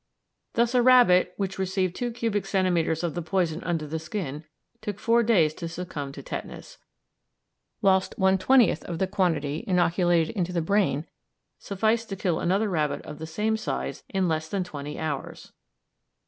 [0.53, 4.45] Thus, a rabbit which received two cubic centimetres of the poison under the skin
[4.81, 6.79] took four days to succumb to tetanus,
[7.83, 11.05] whilst one twentieth of the quantity inoculated into the brain
[11.59, 15.51] sufficed to kill another rabbit of the same size in less than twenty hours.